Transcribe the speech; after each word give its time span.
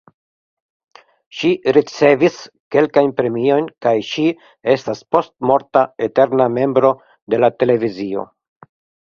Ŝi 1.39 1.49
ricevis 1.75 2.39
kelkajn 2.75 3.13
premiojn 3.19 3.67
kaj 3.87 3.93
ŝi 4.09 4.25
estas 4.75 5.03
postmorta 5.17 5.85
"eterna 6.09 6.49
membro 6.57 6.93
de 7.35 7.43
la 7.45 7.53
televizio". 7.61 8.27